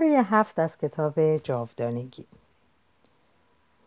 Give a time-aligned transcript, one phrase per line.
[0.00, 2.24] پاره هفت از کتاب جاودانگی.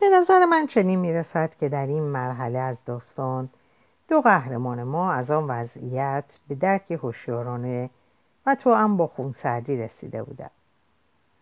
[0.00, 3.48] به نظر من چنین می‌رسد که در این مرحله از داستان
[4.08, 7.90] دو قهرمان ما از آن وضعیت به درک هوشیارانه
[8.46, 10.50] و تو هم با خونسردی رسیده بودند.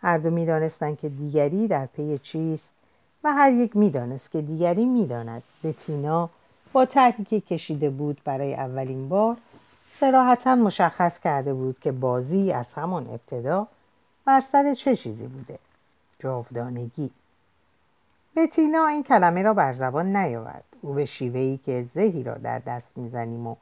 [0.03, 2.75] هر دو می‌دانستند که دیگری در پی چیست
[3.25, 5.43] و هر یک می‌دانست که دیگری می‌داند.
[5.87, 6.31] تینا
[6.73, 9.37] با طرحی که کشیده بود برای اولین بار
[10.01, 13.67] سراحتا مشخص کرده بود که بازی از همان ابتدا
[14.29, 15.59] بر سر چه چیزی بوده؟
[16.19, 17.11] جاودانگی.
[18.37, 20.65] بتینا این کلمه را بر زبان نیاورد.
[20.81, 23.57] او به شیوهی که زهی را در دست می‌زنیم و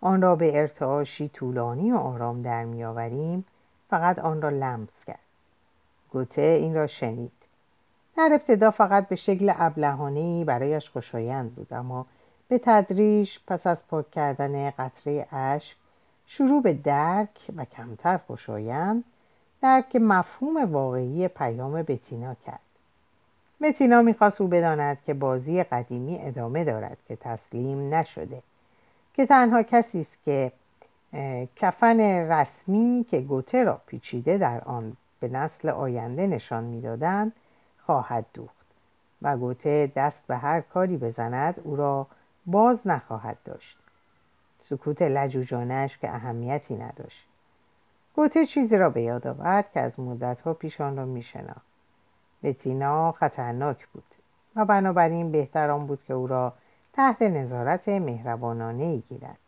[0.00, 3.44] آن را به ارتعاشی طولانی و آرام در میآوریم
[3.90, 5.18] فقط آن را لمس کرد.
[6.10, 7.32] گوته این را شنید.
[8.16, 12.06] در ابتدا فقط به شکل ابلهانهای برایش خوشایند بود اما
[12.48, 15.76] به تدریج پس از پاک کردن قطره اشک
[16.26, 19.04] شروع به درک و کمتر خوشایند
[19.62, 22.60] درک مفهوم واقعی پیام بتینا کرد.
[23.60, 28.42] بتینا می‌خواست او بداند که بازی قدیمی ادامه دارد که تسلیم نشده
[29.14, 30.52] که تنها کسی است که
[31.56, 37.32] کفن رسمی که گوته را پیچیده در آن به نسل آینده نشان می‌دادند
[37.86, 38.66] خواهد دوخت
[39.22, 42.06] و گوته دست به هر کاری بزند او را
[42.46, 43.78] باز نخواهد داشت.
[44.64, 47.26] سکوت لجوجانش که اهمیتی نداشت.
[48.16, 51.66] گوته چیزی را به یاد آورد که از مدتها پیش آن را میشناخت.
[52.42, 54.04] بتینا خطرناک بود
[54.56, 56.52] و بنابراین بهتر آن بود که او را
[56.92, 59.38] تحت نظارت مهربانانه ای گیرد.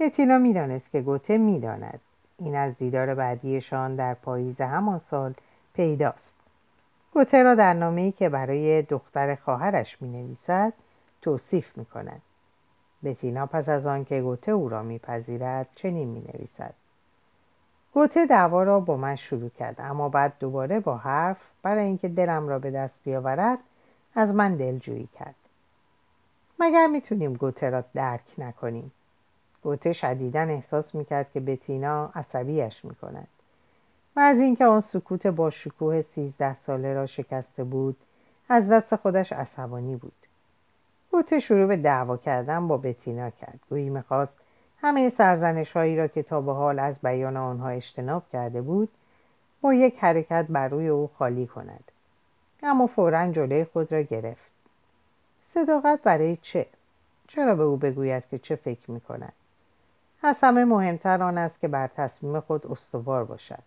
[0.00, 2.00] بتینا می‌دانست که گوته می‌داند.
[2.38, 5.34] این از دیدار بعدیشان در پاییز همان سال
[5.74, 6.34] پیداست.
[7.14, 10.72] گوته را در نامه‌ای که برای دختر خواهرش می نویسد
[11.22, 12.22] توصیف می کند
[13.04, 16.74] بتینا پس از آنکه گوته او را میپذیرد چنین می نویسد
[17.96, 22.48] گوته دعوا را با من شروع کرد اما بعد دوباره با حرف برای اینکه دلم
[22.48, 23.58] را به دست بیاورد
[24.14, 25.34] از من دلجویی کرد.
[26.58, 28.92] مگر می‌تونیم گوته را درک نکنیم؟
[29.62, 33.28] گوته شدیدا احساس می‌کرد که بتینا عصبیش می‌کند.
[34.16, 37.96] و از اینکه آن سکوت با شکوه سیزده ساله را شکسته بود
[38.48, 40.26] از دست خودش عصبانی بود.
[41.10, 43.60] گوته شروع به دعوا کردن با بتینا کرد.
[43.70, 44.45] گویی می‌خواست
[44.86, 48.88] همه سرزنش هایی را که تا به حال از بیان آنها اجتناب کرده بود
[49.60, 51.92] با یک حرکت بر روی او خالی کند.
[52.62, 54.50] اما فورا جلوی خود را گرفت.
[55.54, 56.66] صداقت برای چه؟
[57.28, 59.32] چرا به او بگوید که چه فکر می کند
[60.22, 63.62] از همه مهمتر آن است که بر تصمیم خود استوار باشد.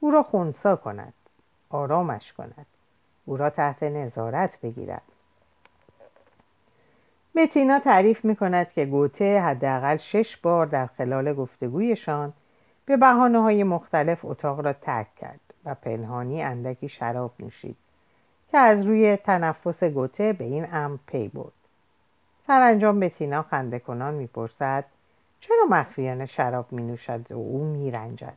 [0.00, 1.14] او را خونسا کند
[1.70, 2.66] آرامش کند.
[3.24, 5.02] او را تحت نظارت بگیرد.
[7.34, 12.32] متینا تعریف می کند که گوته حداقل شش بار در خلال گفتگویشان
[12.86, 17.76] به بحانه های مختلف اتاق را ترک کرد و پنهانی اندکی شراب نوشید
[18.50, 21.52] که از روی تنفس گوته به این امر پی برد
[22.46, 24.84] سرانجام بتینا خنده کنان می‌پرسد
[25.40, 28.36] چرا مخفیانه شراب می نوشد و او می رنجد؟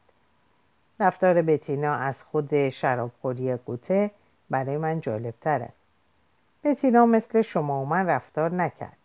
[1.00, 4.12] رفتار بتینا از خود شرابخوری گوته
[4.50, 5.83] برای من جالبتر است
[6.64, 8.98] بتینا مثل شما و من رفتار نکرد.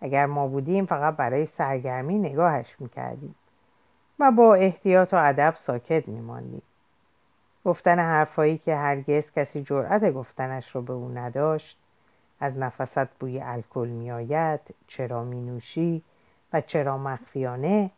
[0.00, 3.34] اگر ما بودیم فقط برای سرگرمی نگاهش می‌کردیم
[4.18, 6.62] و با احتیاط و ادب ساکت میماندیم.
[7.64, 11.78] گفتن حرفایی که هرگز کسی جرأت گفتنش رو به او نداشت
[12.40, 16.02] از نفست بوی الکل میآید چرا مینوشی
[16.52, 17.90] و چرا مخفیانه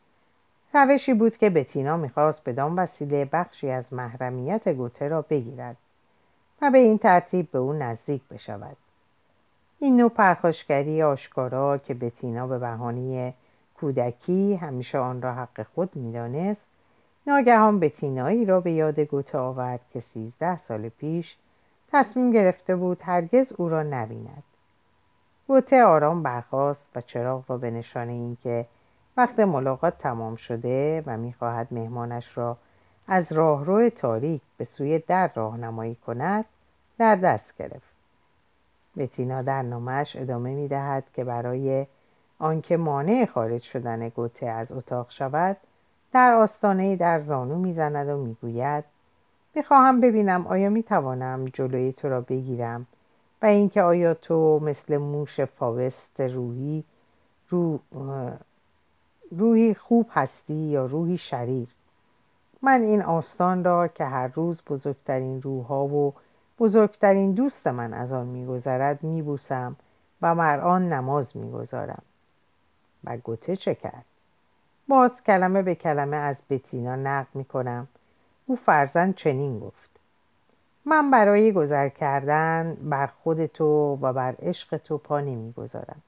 [0.74, 5.76] روشی بود که بتینا می‌خواست بدان وسیله بخشی از محرمیت گوته را بگیرد
[6.62, 8.76] و به این ترتیب به او نزدیک بشود.
[9.78, 13.34] این نوع پرخاشگری آشکارا که بتینا به بهانه
[13.74, 16.66] کودکی همیشه آن را حق خود می‌دانست
[17.26, 21.36] ناگهان بتینایی را به یاد گوته آورد که سیزده سال پیش
[21.92, 24.42] تصمیم گرفته بود هرگز او را نبیند.
[25.48, 28.66] گوته آرام برخاست و چراغ را به نشانه اینکه
[29.16, 32.56] وقت ملاقات تمام شده و می‌خواهد مهمانش را
[33.08, 36.44] از راهرو تاریک به سوی در راهنمایی کند
[36.98, 37.95] در دست گرفت.
[38.96, 41.86] بتینا در نامش ادامه می دهد که برای
[42.38, 45.56] آنکه مانع خارج شدن گوته از اتاق شود
[46.12, 48.84] در آستانه در زانو می‌زند و می‌گوید
[49.54, 52.86] می‌خواهم ببینم آیا می‌توانم جلوی تو را بگیرم
[53.42, 56.84] و اینکه آیا تو مثل موش فاوست روحی
[57.48, 57.78] رو
[59.30, 61.68] روحی خوب هستی یا روحی شریر؟
[62.62, 66.14] من این آستان را که هر روز بزرگترین روحها و
[66.58, 69.76] بزرگترین دوست من از آن میگذرد میبوسم
[70.22, 70.26] و
[70.62, 72.02] آن نماز می‌گذارم.
[73.04, 74.04] و گوته چه کرد؟
[74.88, 77.88] باز کلمه به کلمه از بتینا نقل می‌کنم.
[78.46, 79.90] او فرزن چنین گفت.
[80.84, 86.02] من برای گذر کردن بر خود تو و بر عشق تو پا نمی‌گذارم.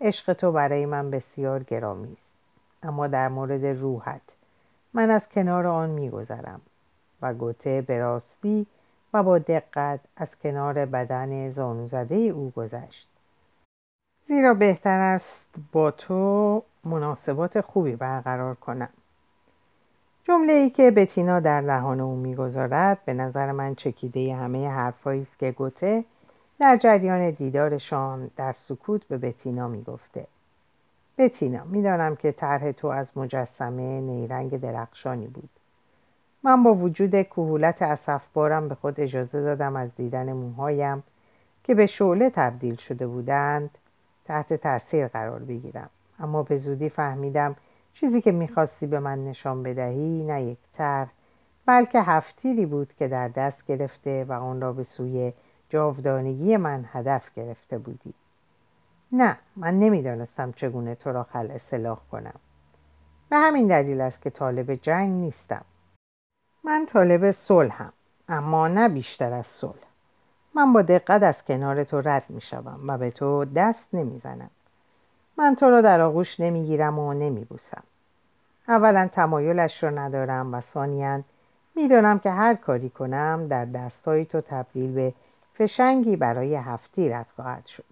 [0.00, 2.32] عشق تو برای من بسیار گرامی است.
[2.82, 4.20] اما در مورد روحت.
[4.94, 6.60] من از کنار آن میگذرم.
[7.22, 8.66] و گوته به راستی
[9.14, 13.08] و با دقت از کنار بدن زانوزده او گذشت.
[14.26, 18.88] زیرا بهتر است با تو مناسبات خوبی برقرار کنم.
[20.24, 25.38] جمله ای که بتینا در دهان او می‌گذارد به نظر من چکیده همه حرفهایی است
[25.38, 26.04] که گوته
[26.58, 30.26] در جریان دیدارشان در سکوت به بتینا می‌گفته.
[31.18, 35.50] بتینا می‌دانم که طرح تو از مجسمه نیرنگ درخشانی بود.
[36.44, 41.02] من با وجود کهولت اصفبارم به خود اجازه دادم از دیدن موهایم
[41.64, 43.70] که به شعله تبدیل شده بودند
[44.24, 45.90] تحت تاثیر قرار بگیرم.
[46.18, 47.56] اما به زودی فهمیدم
[47.94, 51.08] چیزی که می‌خواستی به من نشان بدهی نه یک طرح
[51.66, 55.32] بلکه هفتیری بود که در دست گرفته و آن را به سوی
[55.68, 58.14] جاودانگی من هدف گرفته بودی.
[59.12, 62.34] نه من نمی‌دانستم چگونه تو را خل اصلاح کنم.
[63.28, 65.64] به همین دلیل است که طالب جنگ نیستم.
[66.64, 67.92] من طالب صلحم
[68.28, 69.82] اما نه بیشتر از صلح
[70.54, 74.50] من با دقت از کنار تو رد می شوم و به تو دست نمی زنم.
[75.38, 77.82] من تو را در آغوش نمی گیرم و نمی بوسم.
[78.68, 81.22] اولا تمایلش را ندارم و ثانیا
[81.74, 85.14] می‌دانم که هر کاری کنم در دستهای تو تبدیل به
[85.54, 87.84] فشنگی برای هفتی رد خواهد شد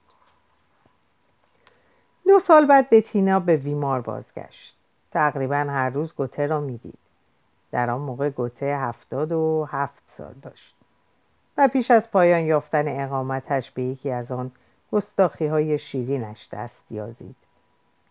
[2.26, 4.76] دو سال بعد بتینا به ویمار بازگشت
[5.11, 7.09] تقریبا هر روز گوته را می‌دید
[7.72, 10.75] در آن موقع گوته هفتاد و هفت سال داشت.
[11.58, 14.50] و پیش از پایان یافتن اقامتش به یکی از آن
[14.93, 17.37] گستاخی های شیرینش دست یازید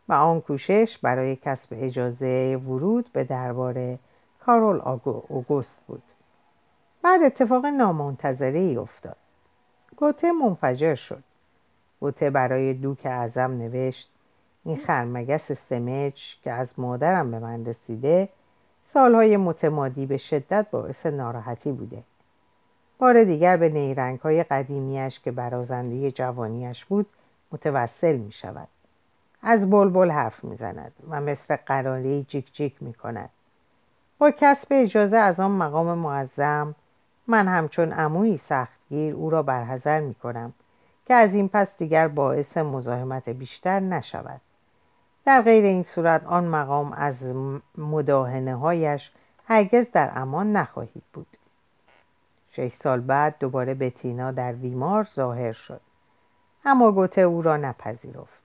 [0.09, 3.97] و آن کوشش برای کسب اجازه ورود به دربار
[4.39, 4.81] کارول
[5.27, 6.03] اوگوست بود.
[7.01, 9.15] بعد اتفاق نامنتظره ای افتاد.
[9.95, 11.23] گوته منفجر شد.
[11.99, 14.09] گوته برای دوک اعظم نوشت
[14.65, 18.29] این خرمگس سمج که از مادرم به من رسیده
[18.93, 22.03] سالهای متمادی به شدت باعث ناراحتی بوده.
[22.99, 27.05] بار دیگر به نیرنگ های قدیمیش که برازنده جوانیش بود
[27.51, 28.67] متوسل می شود
[29.41, 33.29] از بلبل حرف می زند و مثل قراری جیک جیک می کند
[34.17, 36.75] با کسب اجازه از آن مقام معظم
[37.27, 40.53] من همچون عمویی سختگیر او را برحضر می کنم
[41.05, 44.41] که از این پس دیگر باعث مزاحمت بیشتر نشود.
[45.25, 47.15] در غیر این صورت آن مقام از
[47.77, 49.11] مداهنه هایش
[49.47, 51.27] هرگز در امان نخواهید بود.
[52.51, 55.81] شش سال بعد دوباره بتینا در ویمار ظاهر شد.
[56.65, 58.39] اما گوته او را نپذیرفت.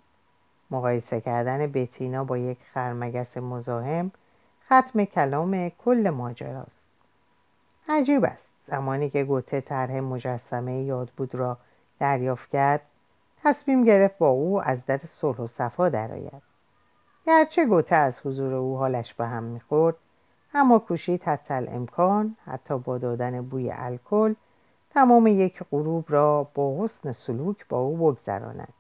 [0.71, 4.11] مقایسه کردن بتینا با یک خرمگس مزاحم
[4.67, 6.87] ختم کلام کل ماجراست.
[7.89, 8.49] عجیب است.
[8.67, 11.57] زمانی که گوته طرح مجسمه یاد بود را
[12.01, 12.81] دریافت کرد
[13.43, 16.54] تصمیم گرفت با او از در صلح و صفا درآید.
[17.27, 19.97] گرچه گوته از حضور او حالش به هم می‌خورد
[20.55, 24.35] اما کوشید حتی امکان حتی با دادن بوی الکل
[24.91, 28.73] تمام یک غروب را با حسن سلوک با او بگذراند.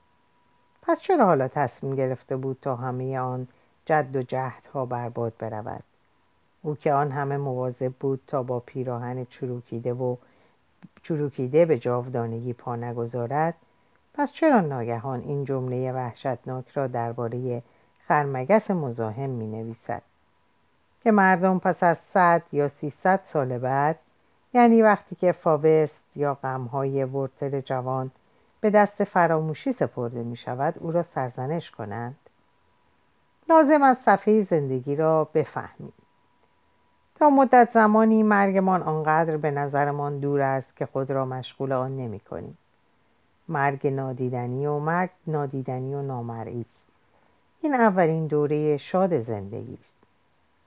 [0.82, 3.48] پس چرا حالا تصمیم گرفته بود تا همه آن
[3.84, 5.82] جد و جهدها برباد برود؟
[6.62, 10.16] او که آن همه مواظب بود تا با پیراهن چروکیده و
[11.02, 13.54] چروکیده به جاودانگی پا نگذارد
[14.14, 17.62] پس چرا ناگهان این جمله وحشتناک را درباره
[18.08, 20.02] خرمگس مزاحم می نویسد
[21.02, 23.98] که مردم پس از صد یا سیصد سال بعد
[24.54, 28.10] یعنی وقتی که فاوست یا غمهای ورتل جوان
[28.60, 32.16] به دست فراموشی سپرده می شود او را سرزنش کنند.
[33.48, 35.92] لازم از صفحه زندگی را بفهمیم.
[37.14, 42.20] تا مدت زمانی مرگمان آنقدر به نظرمان دور است که خود را مشغول آن نمی
[42.20, 42.58] کنیم.
[43.48, 46.83] مرگ نادیدنی و مرگ نادیدنی و نامرئی است.
[47.64, 49.92] این اولین دوره شاد زندگی است.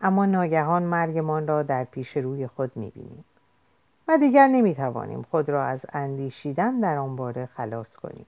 [0.02, 3.26] اما ناگهان مرگمان را در پیش روی خود می بینیم
[4.08, 8.26] و دیگر نمی توانیم خود را از اندیشیدن در آن باره خلاص کنیم.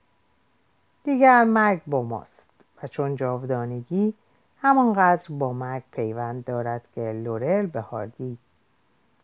[1.04, 2.50] دیگر مرگ با ماست
[2.82, 4.14] و چون جاودانگی
[4.62, 8.38] همانقدر با مرگ پیوند دارد که لورل به هاردی.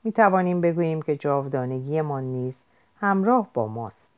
[0.04, 2.54] می توانیم بگوییم که جاودانگی ما نیز
[3.00, 4.08] همراه با ماست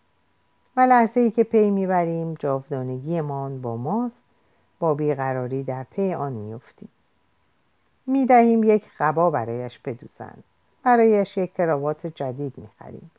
[0.77, 4.28] و لحظه ای که پی می‌بریم جاودانگیمان با ماست
[4.79, 6.89] با بیقراری در پی آن میافتیم.
[8.07, 10.45] می دهیم یک قبا برایش بدوزند.
[10.85, 13.11] برایش یک کراوات جدید می خریم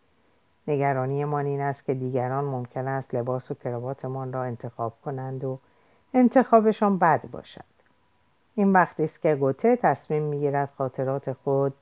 [0.67, 5.59] نگرانیمان این است که دیگران ممکن است لباس و کراواتمان را انتخاب کنند و
[6.13, 7.63] انتخابشان بد باشد.
[8.55, 11.73] این وقتی است که گوته تصمیم می‌گیرد خاطرات خود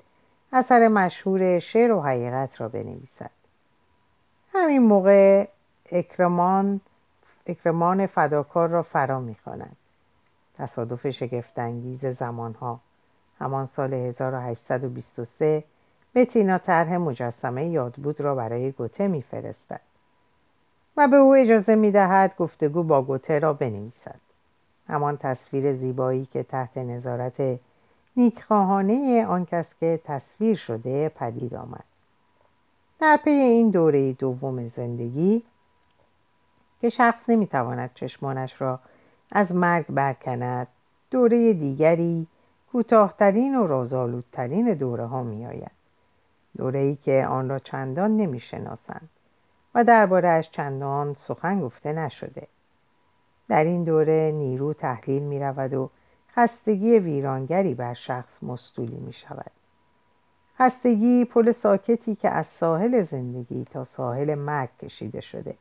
[0.53, 3.31] اثر مشهور شعر و حقیقت را بنویسد.
[4.53, 5.47] همین موقع
[5.91, 6.81] اکرمان
[7.47, 9.75] اکرمان فداکار را فرا می‌خواند
[10.57, 12.79] تصادف شگفتانگیز زمانها.
[13.39, 15.63] همان سال 1823
[16.15, 19.81] بتینا طرح مجسمه یادبود را برای گوته میفرستد
[20.97, 24.19] و به او اجازه می‌دهد گفتگو با گوته را بنویسد.
[24.87, 27.59] همان تصویر زیبایی که تحت نظارت
[28.15, 31.83] نیکخواهانه آن کس که تصویر شده پدید آمد.
[32.99, 35.43] در پی این دوره دوم زندگی
[36.81, 38.79] که شخص نمی‌تواند چشمانش را
[39.31, 40.67] از مرگ برکند
[41.11, 42.27] دوره دیگری
[42.71, 45.71] کوتاهترین و رازآلودترین دوره ها می آید.
[46.57, 49.09] دوره ای که آن را چندان نمی شناسند
[49.75, 52.47] و دربارهش چندان سخن گفته نشده.
[53.49, 55.89] در این دوره نیرو تحلیل می رود و
[56.35, 59.51] خستگی ویرانگری بر شخص مستولی می شود.
[60.59, 65.55] خستگی پل ساکتی که از ساحل زندگی تا ساحل مرگ کشیده شده.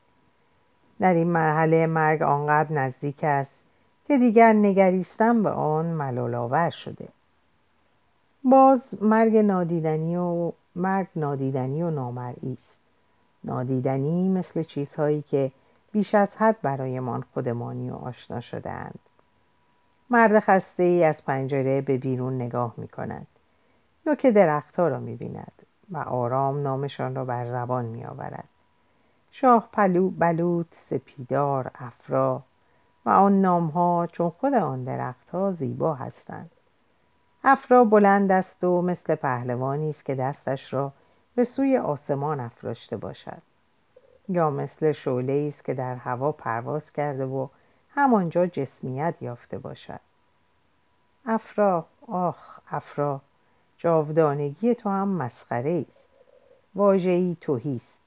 [1.00, 3.61] در این مرحله مرگ آنقدر نزدیک است
[4.07, 7.09] که دیگر نگریستن به آن ملالاور شده.
[8.45, 12.76] باز مرگ نادیدنی و مرگ نادیدنی و نامرئی است.
[13.45, 15.53] نادیدنی مثل چیزهایی که
[15.93, 18.99] بیش از حد برایمان خودمانی و آشنا شده اند.
[20.11, 23.26] مرد خسته ای از پنجره به بیرون نگاه می کند
[24.15, 25.53] که درختها را می بیند
[25.91, 28.49] و آرام نامشان را بر زبان می آورد
[29.40, 32.43] شاه پلو بلوط سپیدار افرا
[33.07, 36.50] و آن نامها چون خود آن درختها زیبا هستند.
[37.45, 40.93] افرا بلند است و مثل پهلوانی است که دستش را
[41.35, 43.43] به سوی آسمان افراشته باشد.
[44.28, 47.49] یا مثل شعله است که در هوا پرواز کرده و
[47.90, 50.00] همانجا جسمیت یافته باشد.
[51.26, 53.21] افرا آخ افرا
[53.78, 56.05] جاودانگی تو هم مسخره است.
[56.75, 58.06] واژهای توهی است.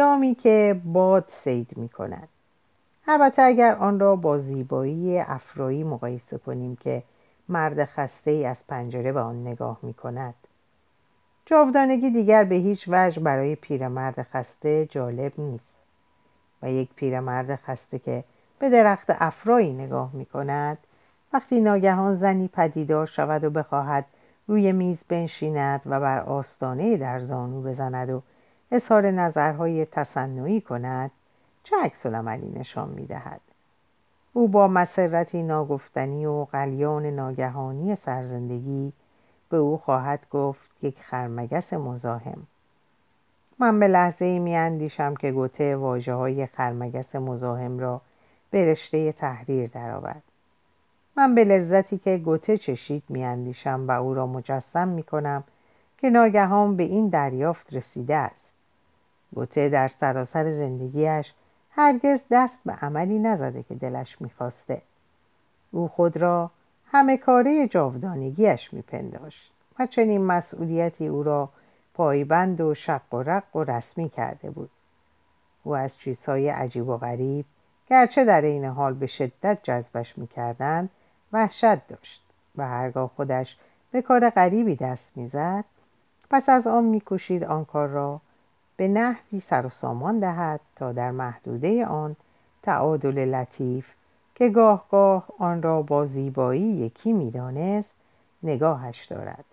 [0.00, 2.28] دامی که باد سید می کند
[3.08, 7.02] البته اگر آن را با زیبایی افرایی مقایسه کنیم که
[7.48, 10.34] مرد خسته ای از پنجره به آن نگاه می کند
[11.46, 15.76] جاودانگی دیگر به هیچ وجه برای پیرمرد خسته جالب نیست.
[16.62, 18.24] و یک پیرمرد خسته که
[18.58, 20.78] به درخت افرایی نگاه می کند
[21.32, 24.04] وقتی ناگهان زنی پدیدار شود و بخواهد
[24.46, 28.22] روی میز بنشیند و بر آستانه در زانو بزند و
[28.72, 31.10] اظهار نظرهای تصنعی کند
[31.64, 33.40] چه عکس عملی نشان می‌دهد.
[34.32, 38.92] او با مسرتی ناگفتنی و قلیان ناگهانی سرزندگی
[39.48, 42.46] به او خواهد گفت یک خرمگس مزاحم.
[43.58, 48.00] من به لحظه ای می اندیشم که گوته واجه های خرمگس مزاحم را
[48.50, 50.22] به رشته تحریر درآورد.
[51.16, 55.44] من به لذتی که گوته چشید می اندیشم و او را مجسم می کنم
[55.98, 58.49] که ناگهان به این دریافت رسیده است.
[59.34, 61.32] گوته در سراسر زندگیش
[61.70, 64.82] هرگز دست به عملی نزده که دلش می‌خواسته.
[65.70, 66.50] او خود را
[66.86, 71.48] همه کاره جاودانگیش میپنداشت و چنین مسئولیتی او را
[71.94, 74.70] پایبند و شق و رق و رسمی کرده بود.
[75.64, 77.44] او از چیزهای عجیب و غریب
[77.86, 80.90] گرچه در این حال به شدت جذبش می‌کردند
[81.32, 82.22] وحشت داشت
[82.56, 83.56] و هرگاه خودش
[83.92, 85.64] به کار غریبی دست می‌زد
[86.30, 88.20] پس از آن میکوشید آن کار را
[88.80, 92.16] به نحوی سر و سامان دهد تا در محدوده آن
[92.62, 93.86] تعادل لطیف
[94.34, 97.94] که گاه گاه آن را با زیبایی یکی می‌دانست
[98.42, 99.44] نگاهش دارد.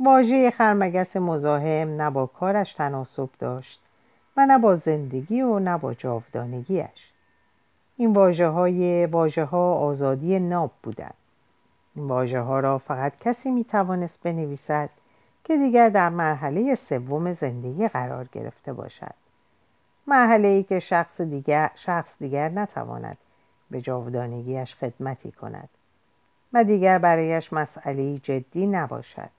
[0.00, 3.80] واژه خرمگس مزاحم نه با کارش تناسب داشت
[4.36, 7.12] و نه با زندگی و نه با جاودانگیش
[7.96, 11.14] این واژه های واژه ها آزادی ناب بودند.
[11.94, 14.90] این واژه ها را فقط کسی می توانست بنویسد
[15.48, 19.14] که دیگر در مرحله سوم زندگی قرار گرفته باشد
[20.06, 23.18] مرحله ای که شخص دیگر, شخص دیگر نتواند
[23.70, 25.68] به جاودانگیش خدمتی کند
[26.52, 29.30] و دیگر برایش مسئله جدی نباشد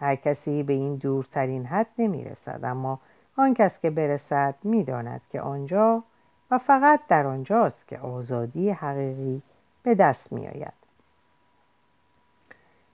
[0.00, 3.00] هر کسی به این دورترین حد نمی رسد اما
[3.36, 6.02] آن کس که برسد می‌داند که آنجا
[6.50, 9.42] و فقط در آنجاست که آزادی حقیقی
[9.82, 10.79] به دست می آید.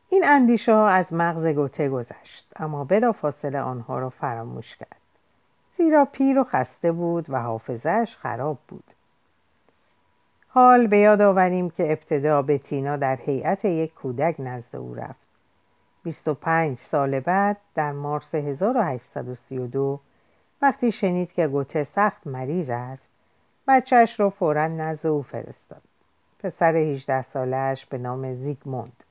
[0.09, 4.97] این اندیشه ها از مغز گوته گذشت اما بلا فاصله آنها را فراموش کرد.
[5.77, 8.85] زیرا پیر و خسته بود و حافظش خراب بود.
[10.49, 15.27] حال به یاد آوریم که ابتدا به تینا در هیئت یک کودک نزد او رفت.
[16.03, 20.01] 25 سال بعد در مارس 1832
[20.63, 23.03] وقتی شنید که گوته سخت مریض است
[23.69, 25.83] بچهش را فورا نزد او فرستاد.
[26.39, 29.05] پسر 18 سالش به نام زیگموند.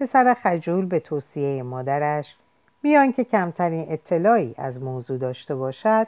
[0.00, 2.36] پسر خجول به توصیه مادرش
[2.82, 6.06] بیان که کمترین اطلاعی از موضوع داشته باشد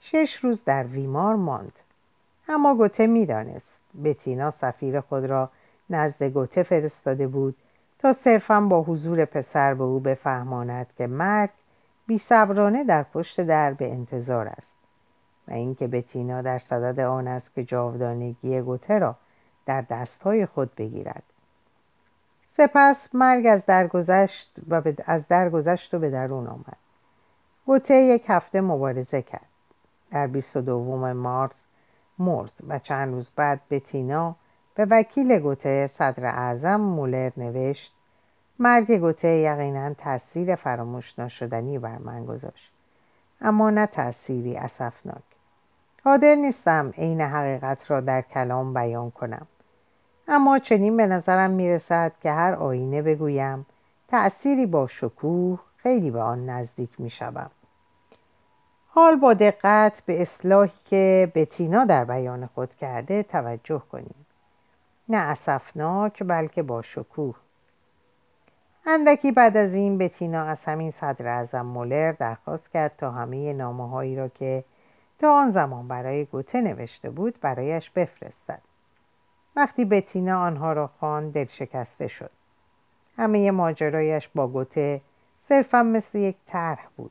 [0.00, 1.72] شش روز در ویمار ماند.
[2.48, 5.50] اما گوته می‌دانست بتینا سفیر خود را
[5.90, 7.56] نزد گوته فرستاده بود
[7.98, 11.50] تا صرفا با حضور پسر به او بفهماند که مرگ
[12.06, 14.72] بیصبرانه در پشت در به انتظار است
[15.48, 19.16] و اینکه بتینا در صدد آن است که جاودانگی گوته را
[19.66, 21.22] در دستهای خود بگیرد.
[22.58, 26.76] سپس مرگ از درگذشت و از درگذشت و به درون آمد.
[27.66, 29.46] گوته یک هفته مبارزه کرد.
[30.10, 31.64] در 22 مارس
[32.18, 34.34] مرد و چند روز بعد بتینا
[34.74, 37.94] به وکیل گوته صدر اعظم مولر نوشت
[38.58, 42.72] مرگ گوته یقینا تاثیر فراموش ناشدنی بر من گذاشت
[43.40, 45.22] اما نه تأثیری اسفناک.
[46.04, 49.46] قادر نیستم عین حقیقت را در کلام بیان کنم.
[50.28, 53.66] اما چنین به نظرم می‌رسد که هر آینه بگویم
[54.08, 57.50] تأثیری با شکوه خیلی به آن نزدیک می‌شوم.
[58.88, 64.26] حال با دقت به اصلاحی که بتینا در بیان خود کرده توجه کنیم.
[65.08, 67.34] نه اصفناک بلکه با شکوه.
[68.86, 73.88] اندکی بعد از این بتینا از همین صدر اعظم مولر درخواست کرد تا همه نامه
[73.88, 74.64] هایی را که
[75.18, 78.67] تا آن زمان برای گوته نوشته بود برایش بفرستد.
[79.58, 82.30] وقتی بتینا آنها را خواند دل شکسته شد.
[83.16, 85.00] همه ماجرایش با گوته
[85.48, 87.10] صرفا مثل یک طرح بود.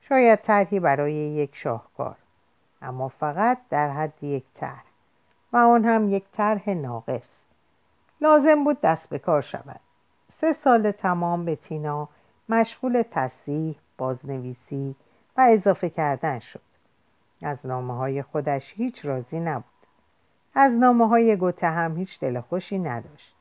[0.00, 2.16] شاید طرحی برای یک شاهکار
[2.82, 4.84] اما فقط در حد یک طرح
[5.52, 7.28] و آن هم یک طرح ناقص.
[8.20, 9.80] لازم بود دست به کار شود.
[10.32, 12.08] سه سال تمام به تینا
[12.48, 14.94] مشغول تصیح بازنویسی
[15.36, 16.60] و اضافه کردن شد.
[17.42, 19.77] از نامه های خودش هیچ راضی نبود.
[20.60, 23.34] از نامه های گوته هم هیچ دلخوشی نداشت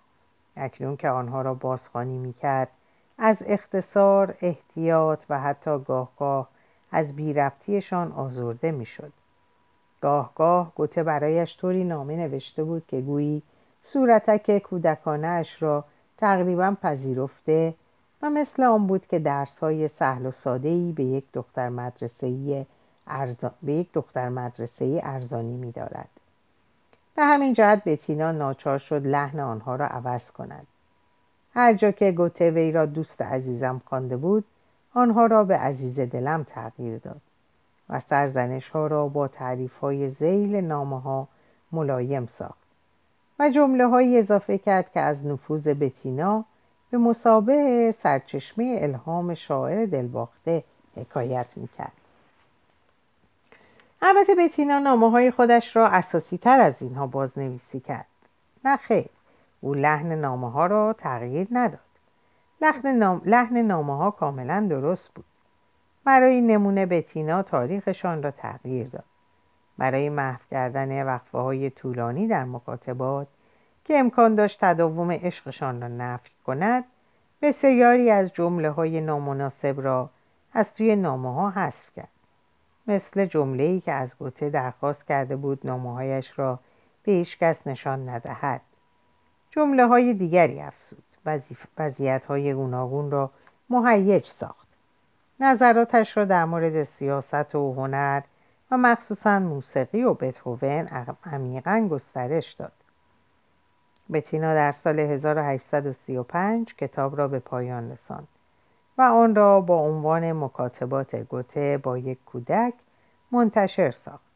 [0.55, 2.69] اکنون که آنها را بازخوانی می‌کرد
[3.17, 6.47] از اختصار احتیاط و حتی گاه
[6.91, 9.13] از بیربطیشان آزرده می‌شد
[10.01, 13.41] گاه گاه گوته برایش طوری نامه نوشته بود که گویی
[13.81, 15.83] صورتک کودکانه را
[16.17, 17.73] تقریبا پذیرفته
[18.21, 22.65] و مثل آن بود که درس های سهل و ساده به یک دختر مدرسه
[23.07, 23.51] ارزا...
[23.63, 26.16] به یک دختر مدرسه ارزانی می دارد.
[27.17, 30.67] به همین جهت بتینا ناچار شد لحن آنها را عوض کند.
[31.53, 34.45] هر جا که گوته وی را دوست عزیزم خوانده بود
[34.93, 37.21] آنها را به عزیز دلم تغییر داد
[37.89, 41.27] و سرزنش ها را با تعریف های زیل نامه ها
[41.71, 42.67] ملایم ساخت
[43.39, 46.45] و جمله های اضافه کرد که از نفوذ بتینا
[46.91, 50.63] به مسابه سرچشمه الهام شاعر دلباخته
[50.95, 52.06] حکایت می‌کرد
[54.01, 58.05] البته بتینا نامه های خودش را اساسی تر از اینها بازنویسی کرد.
[58.65, 59.09] نه خیر
[59.61, 61.79] او لحن نامه ها را تغییر نداد.
[62.61, 63.21] لحن, نام...
[63.25, 65.25] لحن نامه ها کاملا درست بود.
[66.03, 69.03] برای نمونه بتینا تاریخشان را تغییر داد.
[69.77, 73.27] برای محو کردن وقفه های طولانی در مکاتبات
[73.85, 76.83] که امکان داشت تداوم عشقشان را نفی کند
[77.41, 80.09] بسیاری از جمله های نامناسب را
[80.53, 82.16] از توی نامه ها حذف کرد.
[82.87, 86.59] مثل جمله ای که از گوته درخواست کرده بود نامه هایش را
[87.03, 88.61] به هیچ کس نشان ندهد.
[89.51, 91.03] جمله های دیگری افزود.
[91.77, 93.31] وضعیت های گوناگون را
[93.69, 94.67] مهیج ساخت.
[95.39, 98.21] نظراتش را در مورد سیاست و هنر
[98.71, 100.87] و مخصوصا موسیقی و بتهوون
[101.25, 102.71] عمیقا گسترش داد.
[104.13, 108.27] بتینا در سال 1835 کتاب را به پایان رساند.
[108.97, 112.73] و آن را با عنوان مکاتبات گوته با یک کودک
[113.31, 114.27] منتشر ساخت.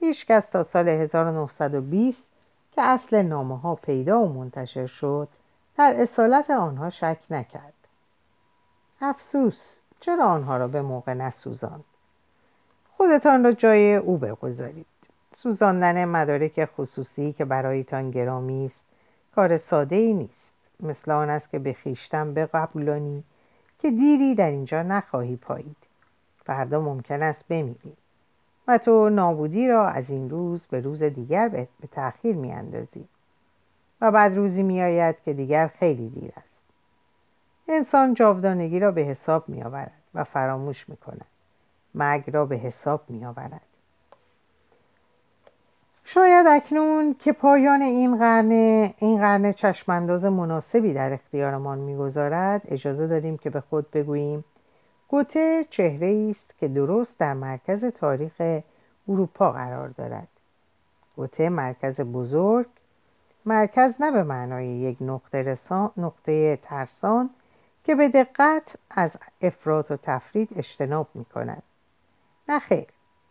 [0.00, 2.26] هیچکس تا سال 1920
[2.72, 5.28] که اصل نامه ها پیدا و منتشر شد
[5.76, 7.74] در اصالت آنها شک نکرد.
[9.00, 11.84] افسوس چرا آنها را به موقع نسوزاند؟
[12.96, 14.86] خودتان را جای او بگذارید.
[15.36, 18.80] سوزاندن مدارک خصوصی که برایتان گرامی است
[19.34, 20.54] کار ساده ای نیست.
[20.80, 23.24] مثل آن است که به خیشتن بقبولانی
[23.82, 25.76] که دیری در اینجا نخواهی پایید.
[26.44, 27.96] فردا ممکن است بمیری.
[28.68, 33.08] و تو نابودی را از این روز به روز دیگر به تأخیر میاندازی.
[34.00, 36.50] و بعد روزی میآید که دیگر خیلی دیر است.
[37.68, 41.26] انسان جاودانگی را به حساب می آورد و فراموش می کند
[41.94, 43.60] مرگ را به حساب می آورد
[46.14, 48.50] شاید اکنون که پایان این قرن
[48.98, 54.44] این قرن چشمانداز مناسبی در اختیارمان می‌گذارد اجازه داریم که به خود بگوییم
[55.08, 58.62] گوته چهره است که درست در مرکز تاریخ
[59.08, 60.28] اروپا قرار دارد.
[61.16, 62.66] گوته مرکز بزرگ
[63.46, 65.58] مرکز نه به معنای یک نقطه,
[65.96, 67.30] نقطه ترسان
[67.84, 71.62] که به دقت از افراد و تفرید اجتناب می کند
[72.48, 72.86] نه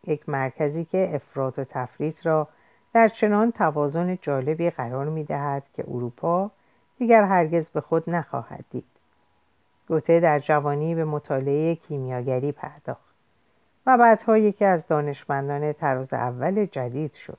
[0.07, 2.47] یک مرکزی که افراد و تفرید را
[2.93, 6.51] در چنان توازن جالبی قرار می دهد که اروپا
[6.97, 8.85] دیگر هرگز به خود نخواهد دید.
[9.87, 13.09] گوته در جوانی به مطالعه کیمیاگری پرداخت
[13.85, 17.37] و بعدها یکی از دانشمندان تراز اول جدید شد.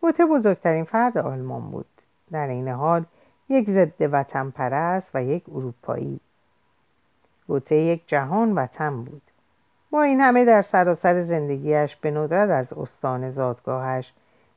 [0.00, 1.86] گوته بزرگترین فرد آلمان بود.
[2.30, 3.04] در این حال
[3.48, 6.20] یک ضد وطن پرست و یک اروپایی.
[7.48, 9.22] گوته یک جهان وطن بود.
[9.90, 14.12] با این همه در سراسر زندگیش به ندرت از استان زادگاهش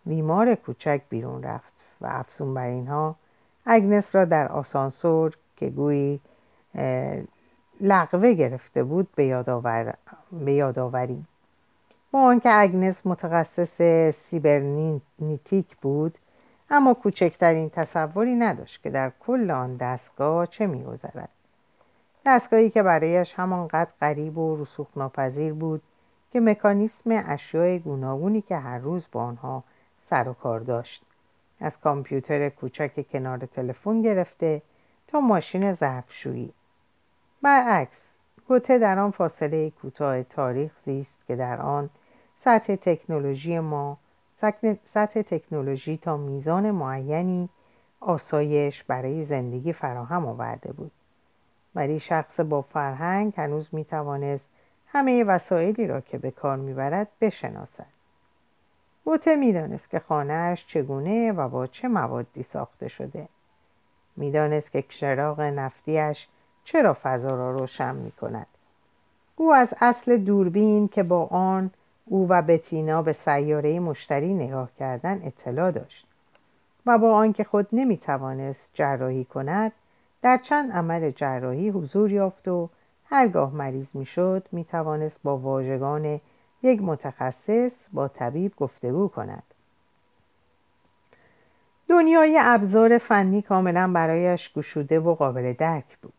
[0.10, 3.16] وایمار کوچک بیرون رفت و افزون بر اینها
[3.66, 6.20] اگنس را در آسانسور که گویی
[7.82, 9.26] لقوه گرفته بود به
[10.46, 11.28] یاد آوریم
[12.12, 16.18] با آنکه اگنس متخصص سیبرنتیک بود
[16.70, 21.30] اما کوچکترین تصوری نداشت که در کل آن دستگاه چه میگذرد.
[22.26, 25.82] دستگاهی که برایش همانقدر غریب و رسوخ ناپذیر بود
[26.32, 29.64] که مکانیسم اشیاء گوناگونی که هر روز با آنها
[30.10, 31.04] سر و کار داشت.
[31.60, 34.62] از کامپیوتر کوچک کنار تلفن گرفته
[35.08, 36.54] تا ماشین ظرفشویی.
[37.42, 38.14] برعکس
[38.48, 41.90] گوته در آن فاصله کوتاه تاریخ زیست که در آن
[42.44, 43.98] سطح تکنولوژی ما
[44.94, 47.50] سطح تکنولوژی تا میزان معینی
[48.00, 50.92] آسایش برای زندگی فراهم آورده بود.
[51.76, 54.46] ولی شخص با فرهنگ هنوز می توانست
[54.88, 57.99] همه وسایلی را که به کار می‌برد بشناسد.
[59.04, 63.28] بوته می‌دانست که خانهاش چگونه و با چه موادی ساخته شده.
[64.18, 66.28] می‌دانست که چراغ نفتیش
[66.64, 68.48] چرا فضا را روشن می کند
[69.36, 71.72] او از اصل دوربین که با آن
[72.06, 76.08] او و بتینا به سیاره مشتری نگاه کردن اطلاع داشت
[76.86, 79.72] و با آنکه خود نمی توانست جراحی کند
[80.22, 82.70] در چند عمل جراحی حضور یافت و
[83.06, 84.48] هرگاه مریض می شد
[85.24, 86.22] با واژگان
[86.64, 89.44] یک متخصص با طبیب گفتگو کند.
[91.88, 96.14] دنیای ابزار فنی کاملا برایش گشوده و قابل درک بود.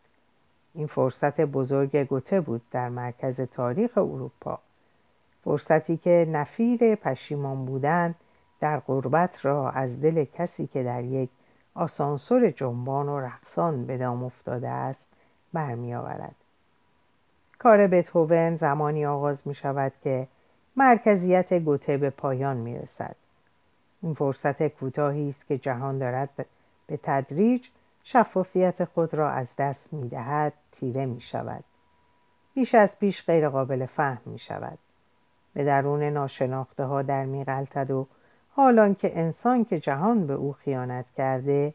[0.73, 4.59] این فرصت بزرگ گوته بود در مرکز تاریخ اروپا.
[5.43, 8.15] فرصتی که نفیر پشیمان بودن
[8.59, 11.29] در غربت را از دل کسی که در یک
[11.75, 15.05] آسانسور جنبان و رقصان به دام افتاده است
[15.53, 16.35] برمیآورد.
[17.63, 20.27] کار بتهوون زمانی آغاز می شود که
[20.75, 23.15] مرکزیت گوته به پایان می رسد.
[24.01, 26.29] این فرصت کوتاهی است که جهان دارد
[26.87, 27.67] به تدریج
[28.03, 31.63] شفافیت خود را از دست می دهد تیره می شود.
[32.53, 34.77] بیش از پیش غیرقابل فهم می شود.
[35.53, 38.07] به درون ناشناخته ها در می غلطد و
[38.55, 41.73] حالان که انسان که جهان به او خیانت کرده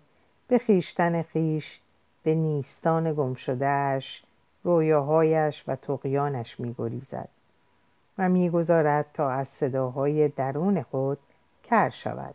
[0.49, 1.81] به خیشتن خیش
[2.23, 4.26] به نیستان گم شدهش
[4.67, 7.29] رویاهایش و تقیانش می گریزد
[8.19, 11.19] و می‌گذارد تا از صداهای درون خود
[11.63, 12.35] کر شود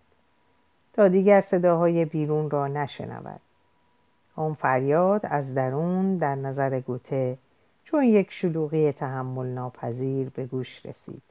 [0.94, 3.40] تا دیگر صداهای بیرون را نشنود.
[4.36, 7.38] آن فریاد از درون در نظر گوته
[7.84, 11.24] چون یک شلوغی تحمل ناپذیر به گوش رسید.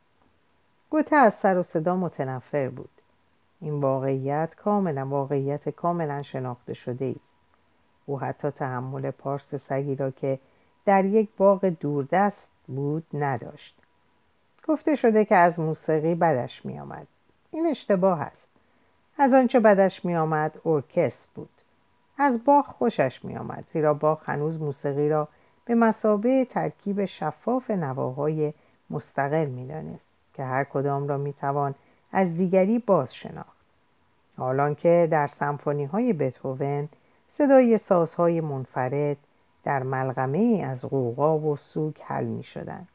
[0.90, 2.90] گوته از سر و صدا متنفر بود.
[3.60, 7.30] این واقعیت کاملا واقعیت کاملا شناخته شده است.
[8.06, 10.38] او حتی تحمل پارس سگی را که
[10.84, 13.76] در یک باغ دوردست بود نداشت.
[14.68, 17.06] گفته شده که از موسیقی بدش می آمد.
[17.50, 18.48] این اشتباه است.
[19.18, 21.50] از آنچه بدش می آمد ارکست بود.
[22.18, 25.28] از باغ خوشش می آمد زیرا باغ هنوز موسیقی را
[25.64, 28.52] به مسابه ترکیب شفاف نواهای
[28.90, 31.74] مستقل می دانست که هر کدام را می توان
[32.12, 33.60] از دیگری باز شناخت
[34.36, 36.88] حالان که در سمفونی های بتهوون
[37.38, 39.16] صدای سازهای منفرد
[39.64, 42.86] در ملغمه از غوغا و سوگ حل می شدن.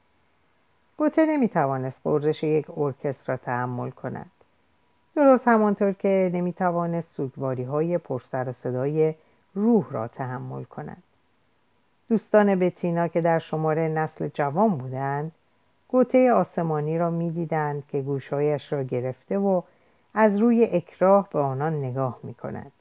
[0.98, 4.32] گوته نمی توانست قررش یک ارکستر را تحمل کند
[5.16, 9.16] درست همانطور که نمی توانست سوگواری های پرسر و صدای
[9.56, 11.04] روح را تحمل کند
[12.10, 15.32] دوستان بتینا که در شماره نسل جوان بودند
[15.88, 19.62] گوته آسمانی را می‌دیدند که گوشهایش را گرفته و
[20.14, 22.72] از روی اکراه به آنان نگاه می کند.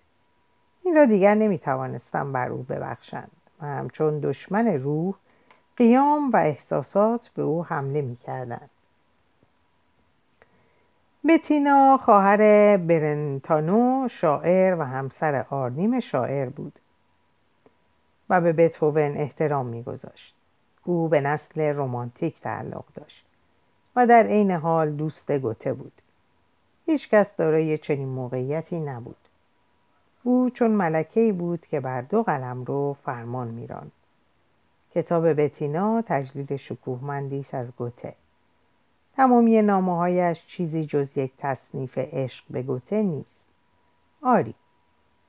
[0.82, 5.14] این را دیگر نمی توانستم بر او ببخشند و همچون دشمن روح
[5.76, 8.70] قیام و احساسات به او حمله می کردند.
[11.28, 16.78] بتینا خواهر برنتانو شاعر و همسر آرنیم شاعر بود
[18.30, 20.34] و به بتهوون احترام میگذاشت.
[20.84, 23.24] او به نسل رمانتیک تعلق داشت
[23.96, 25.92] و در عین حال دوست گوته بود.
[26.86, 29.16] هیچ کس دارای چنین موقعیتی نبود.
[30.26, 33.92] او چون ملکه بود که بر دو قلم رو فرمان میراند.
[34.94, 38.14] کتاب بتینا تجلیل شکوهمندی است از گوته.
[39.16, 43.36] تمامی نامه هایش چیزی جز یک تصنیف عشق به گوته نیست.
[44.22, 44.54] آری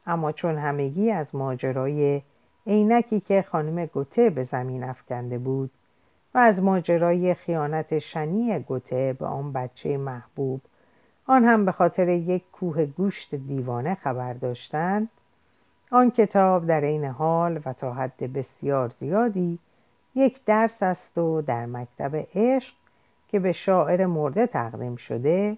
[0.07, 2.21] اما چون همگی از ماجرای
[2.67, 5.71] عینکی که خانم گوته به زمین افکنده بود
[6.33, 10.61] و از ماجرای خیانت شنی گوته به آن بچه محبوب
[11.27, 15.09] آن هم به خاطر یک کوه گوشت دیوانه خبر داشتند.
[15.91, 19.59] آن کتاب در این حال و تا حد بسیار زیادی
[20.15, 22.73] یک درس است و در مکتب عشق
[23.27, 25.57] که به شاعر مرده تقدیم شده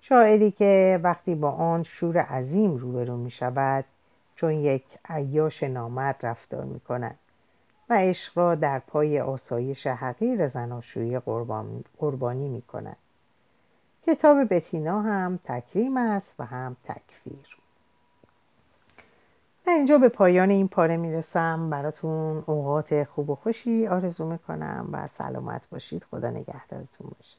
[0.00, 3.84] شاعری که وقتی با آن شور عظیم روبرو می شود
[4.34, 7.18] چون یک عیاش نامرد رفتار می کند
[7.90, 12.96] و عشق را در پای آسایش حقیر زناشویی قربان، قربانی می کند.
[14.06, 17.56] کتاب بتینا هم تکریم است و هم تکفیر.
[19.66, 21.70] در اینجا به پایان این پاره می‌رسم.
[21.70, 26.04] براتون اوقات خوب و خوشی آرزو می‌کنم و سلامت باشید.
[26.10, 27.36] خدا نگهدارتون باشه.